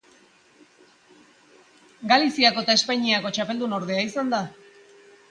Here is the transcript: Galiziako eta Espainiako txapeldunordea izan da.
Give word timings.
Galiziako 2.11 2.63
eta 2.65 2.77
Espainiako 2.81 3.33
txapeldunordea 3.35 4.07
izan 4.07 4.33
da. 4.35 4.41